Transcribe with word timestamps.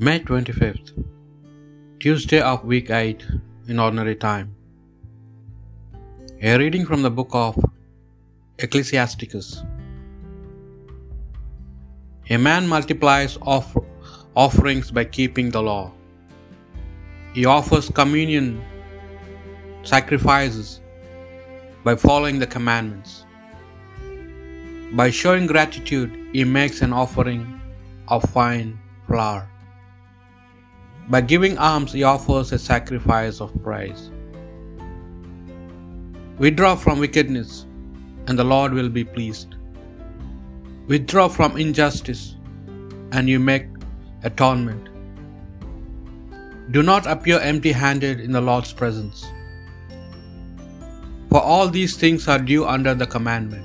May 0.00 0.20
25th, 0.20 0.92
Tuesday 1.98 2.40
of 2.40 2.64
week 2.64 2.88
8 2.88 3.26
in 3.66 3.80
ordinary 3.80 4.14
time. 4.14 4.54
A 6.40 6.56
reading 6.56 6.86
from 6.86 7.02
the 7.02 7.10
book 7.10 7.30
of 7.32 7.58
Ecclesiasticus. 8.60 9.64
A 12.30 12.36
man 12.36 12.68
multiplies 12.68 13.38
off- 13.42 13.76
offerings 14.36 14.92
by 14.92 15.04
keeping 15.04 15.50
the 15.50 15.62
law. 15.62 15.90
He 17.34 17.44
offers 17.44 17.90
communion 17.90 18.62
sacrifices 19.82 20.80
by 21.82 21.96
following 21.96 22.38
the 22.38 22.46
commandments. 22.46 23.24
By 24.92 25.10
showing 25.10 25.48
gratitude, 25.48 26.16
he 26.32 26.44
makes 26.44 26.82
an 26.82 26.92
offering 26.92 27.60
of 28.06 28.22
fine 28.30 28.78
flour. 29.08 29.48
By 31.10 31.22
giving 31.22 31.56
alms, 31.56 31.92
he 31.92 32.02
offers 32.02 32.52
a 32.52 32.58
sacrifice 32.58 33.40
of 33.40 33.50
praise. 33.62 34.10
Withdraw 36.38 36.76
from 36.76 37.00
wickedness, 37.00 37.64
and 38.26 38.38
the 38.38 38.44
Lord 38.44 38.74
will 38.74 38.90
be 38.90 39.04
pleased. 39.04 39.54
Withdraw 40.86 41.28
from 41.28 41.56
injustice, 41.56 42.36
and 43.12 43.28
you 43.28 43.40
make 43.40 43.66
atonement. 44.22 44.88
Do 46.70 46.82
not 46.82 47.06
appear 47.06 47.40
empty 47.40 47.72
handed 47.72 48.20
in 48.20 48.32
the 48.32 48.42
Lord's 48.42 48.74
presence. 48.74 49.26
For 51.30 51.40
all 51.40 51.68
these 51.68 51.96
things 51.96 52.28
are 52.28 52.38
due 52.38 52.66
under 52.66 52.94
the 52.94 53.06
commandment. 53.06 53.64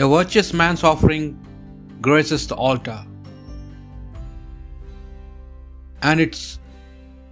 A 0.00 0.06
virtuous 0.06 0.52
man's 0.52 0.84
offering 0.84 1.36
graces 2.00 2.46
the 2.46 2.54
altar, 2.54 3.04
and 6.02 6.20
its 6.20 6.58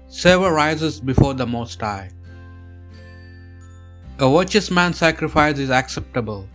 savor 0.09 0.53
rises 0.53 1.01
before 1.01 1.35
the 1.35 1.47
Most 1.47 1.81
High. 1.81 2.11
A 4.19 4.29
virtuous 4.31 4.71
man's 4.71 4.99
sacrifice 4.99 5.59
is 5.59 5.71
acceptable. 5.71 6.49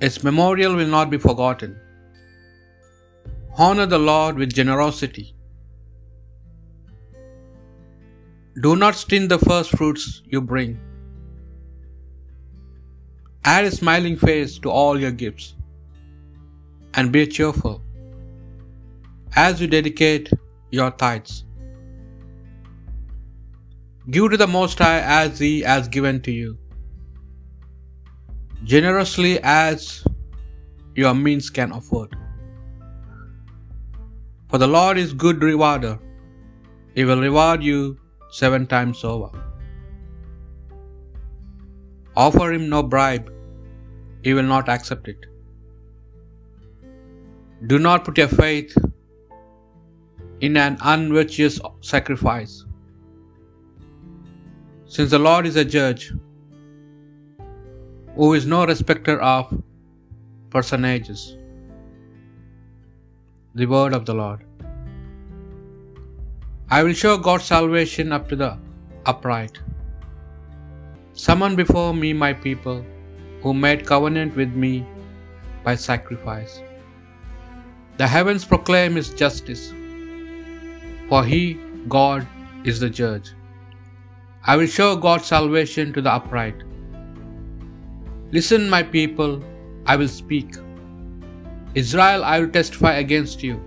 Its 0.00 0.22
memorial 0.22 0.74
will 0.76 0.86
not 0.86 1.10
be 1.10 1.18
forgotten. 1.18 1.78
Honor 3.56 3.86
the 3.86 3.98
Lord 3.98 4.36
with 4.36 4.52
generosity. 4.52 5.34
Do 8.62 8.76
not 8.76 8.94
stint 8.94 9.28
the 9.28 9.38
first 9.38 9.70
fruits 9.76 10.22
you 10.24 10.40
bring. 10.40 10.78
Add 13.44 13.64
a 13.64 13.70
smiling 13.70 14.16
face 14.16 14.58
to 14.60 14.70
all 14.70 15.00
your 15.00 15.10
gifts, 15.10 15.54
and 16.94 17.12
be 17.12 17.26
cheerful 17.26 17.82
as 19.36 19.60
you 19.60 19.66
dedicate 19.66 20.30
your 20.78 20.90
tithes. 21.02 21.34
Give 24.14 24.30
to 24.32 24.38
the 24.42 24.50
Most 24.54 24.82
High 24.84 25.00
as 25.20 25.42
He 25.44 25.52
has 25.72 25.86
given 25.96 26.20
to 26.26 26.32
you, 26.40 26.50
generously 28.72 29.32
as 29.60 29.86
your 31.02 31.14
means 31.26 31.48
can 31.58 31.72
afford. 31.78 32.10
For 34.50 34.58
the 34.62 34.70
Lord 34.76 34.98
is 35.04 35.12
good 35.26 35.46
rewarder, 35.50 35.94
He 36.96 37.04
will 37.10 37.22
reward 37.28 37.62
you 37.70 37.78
seven 38.40 38.66
times 38.74 39.04
over. 39.12 39.30
Offer 42.24 42.48
Him 42.54 42.66
no 42.74 42.82
bribe, 42.94 43.30
He 44.26 44.34
will 44.38 44.50
not 44.56 44.68
accept 44.74 45.08
it. 45.14 45.22
Do 47.72 47.78
not 47.86 48.04
put 48.06 48.18
your 48.22 48.32
faith 48.42 48.74
in 50.46 50.56
an 50.62 50.76
unvirtuous 50.92 51.58
sacrifice. 51.80 52.54
Since 54.94 55.10
the 55.16 55.20
Lord 55.26 55.46
is 55.50 55.56
a 55.56 55.64
judge, 55.64 56.12
who 58.16 58.32
is 58.38 58.46
no 58.46 58.64
respecter 58.70 59.14
of 59.20 59.52
personages. 60.50 61.22
The 63.60 63.66
word 63.66 63.92
of 63.98 64.04
the 64.06 64.14
Lord. 64.14 64.44
I 66.70 66.82
will 66.82 66.98
show 67.02 67.14
God's 67.28 67.44
salvation 67.44 68.12
up 68.12 68.28
to 68.28 68.36
the 68.42 68.50
upright. 69.06 69.58
Summon 71.12 71.56
before 71.62 71.92
me 72.02 72.12
my 72.12 72.32
people 72.32 72.84
who 73.42 73.54
made 73.54 73.86
covenant 73.86 74.36
with 74.36 74.52
me 74.64 74.72
by 75.64 75.74
sacrifice. 75.74 76.60
The 77.96 78.06
heavens 78.06 78.44
proclaim 78.44 78.96
his 79.00 79.10
justice, 79.22 79.72
for 81.08 81.24
he, 81.24 81.58
God, 81.88 82.26
is 82.64 82.80
the 82.80 82.90
judge. 82.90 83.34
I 84.46 84.56
will 84.56 84.66
show 84.66 84.96
God's 84.96 85.26
salvation 85.26 85.92
to 85.92 86.02
the 86.02 86.12
upright. 86.12 86.62
Listen, 88.30 88.68
my 88.68 88.82
people, 88.82 89.42
I 89.86 89.96
will 89.96 90.08
speak. 90.08 90.56
Israel, 91.74 92.24
I 92.24 92.40
will 92.40 92.50
testify 92.50 92.94
against 92.94 93.42
you. 93.42 93.60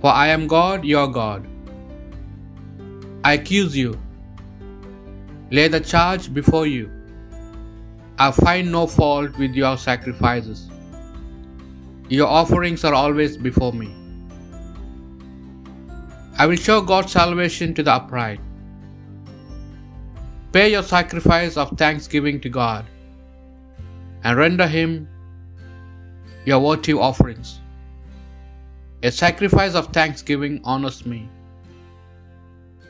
For 0.00 0.10
I 0.10 0.28
am 0.28 0.46
God, 0.46 0.84
your 0.84 1.08
God. 1.08 1.46
I 3.24 3.34
accuse 3.34 3.76
you. 3.76 3.98
Lay 5.50 5.68
the 5.68 5.80
charge 5.80 6.32
before 6.32 6.66
you. 6.66 6.90
I 8.18 8.30
find 8.30 8.70
no 8.70 8.86
fault 8.86 9.38
with 9.38 9.54
your 9.54 9.76
sacrifices. 9.76 10.68
Your 12.08 12.26
offerings 12.26 12.84
are 12.84 12.94
always 12.94 13.36
before 13.36 13.72
me. 13.72 13.97
I 16.42 16.46
will 16.46 16.60
show 16.64 16.80
God's 16.80 17.12
salvation 17.12 17.74
to 17.74 17.82
the 17.82 17.92
upright. 17.92 18.40
Pay 20.52 20.70
your 20.72 20.84
sacrifice 20.84 21.56
of 21.56 21.70
thanksgiving 21.76 22.40
to 22.42 22.48
God 22.48 22.86
and 24.22 24.38
render 24.38 24.68
Him 24.68 25.08
your 26.44 26.60
votive 26.60 27.00
offerings. 27.08 27.58
A 29.02 29.10
sacrifice 29.10 29.74
of 29.74 29.88
thanksgiving 29.98 30.60
honors 30.62 31.04
me, 31.06 31.28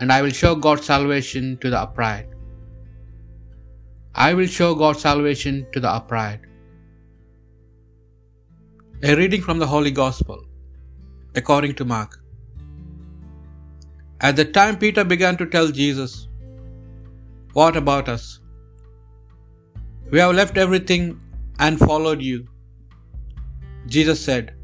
and 0.00 0.12
I 0.12 0.20
will 0.22 0.36
show 0.42 0.54
God's 0.54 0.84
salvation 0.84 1.56
to 1.62 1.70
the 1.70 1.80
upright. 1.80 2.28
I 4.14 4.34
will 4.34 4.46
show 4.58 4.74
God's 4.74 5.00
salvation 5.00 5.66
to 5.72 5.80
the 5.80 5.90
upright. 5.90 6.40
A 9.02 9.16
reading 9.16 9.42
from 9.42 9.58
the 9.58 9.66
Holy 9.66 9.90
Gospel 10.04 10.40
according 11.34 11.74
to 11.76 11.84
Mark. 11.84 12.22
At 14.20 14.36
the 14.36 14.44
time 14.44 14.76
Peter 14.78 15.04
began 15.04 15.36
to 15.36 15.46
tell 15.46 15.68
Jesus, 15.68 16.28
What 17.52 17.76
about 17.76 18.08
us? 18.08 18.40
We 20.10 20.18
have 20.18 20.34
left 20.34 20.56
everything 20.56 21.20
and 21.60 21.78
followed 21.78 22.20
you. 22.20 22.38
Jesus 23.86 24.20
said, 24.28 24.54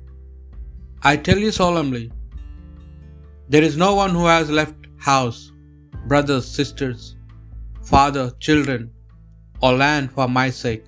I 1.02 1.16
tell 1.16 1.38
you 1.38 1.52
solemnly, 1.52 2.10
there 3.48 3.62
is 3.62 3.76
no 3.76 3.94
one 3.94 4.10
who 4.10 4.26
has 4.26 4.50
left 4.50 4.88
house, 4.96 5.52
brothers, 6.08 6.46
sisters, 6.58 7.16
father, 7.82 8.26
children, 8.40 8.90
or 9.60 9.72
land 9.84 10.10
for 10.10 10.28
my 10.28 10.50
sake, 10.50 10.86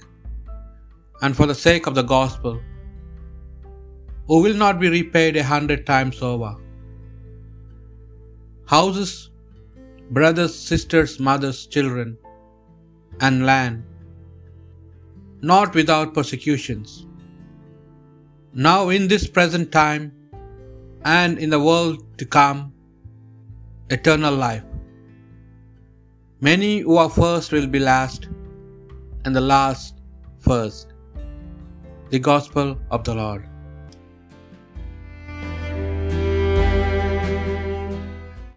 and 1.23 1.37
for 1.37 1.47
the 1.47 1.61
sake 1.67 1.87
of 1.87 1.95
the 1.95 2.09
gospel, 2.17 2.61
who 4.27 4.43
will 4.43 4.55
not 4.55 4.81
be 4.81 4.89
repaid 4.89 5.37
a 5.37 5.45
hundred 5.55 5.87
times 5.87 6.21
over. 6.23 6.53
Houses, 8.67 9.31
brothers, 10.11 10.55
sisters, 10.55 11.21
mothers, 11.21 11.67
children, 11.67 12.19
and 13.21 13.47
land, 13.47 13.85
not 15.41 15.75
without 15.75 16.15
persecutions. 16.15 17.07
Now, 18.53 18.89
in 18.89 19.07
this 19.07 19.27
present 19.27 19.71
time, 19.71 20.13
and 21.05 21.39
in 21.39 21.51
the 21.51 21.61
world 21.61 22.03
to 22.19 22.27
come, 22.27 22.73
eternal 23.91 24.35
life. 24.35 24.65
Many 26.41 26.81
who 26.81 26.97
are 26.97 27.09
first 27.09 27.53
will 27.53 27.69
be 27.69 27.79
last, 27.79 28.29
and 29.25 29.35
the 29.35 29.41
last 29.41 30.01
first. 30.41 30.95
The 32.11 32.19
Gospel 32.19 32.79
of 32.91 33.05
the 33.05 33.15
Lord. 33.15 33.49